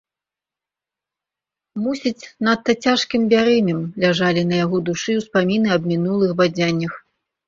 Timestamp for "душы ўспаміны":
4.87-5.69